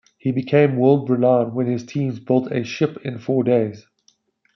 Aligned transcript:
He 0.17 0.31
became 0.31 0.77
world-renowned 0.77 1.53
when 1.53 1.67
his 1.67 1.85
teams 1.85 2.19
built 2.19 2.51
a 2.51 2.63
ship 2.63 2.97
in 3.05 3.19
four 3.19 3.43
days. 3.43 3.85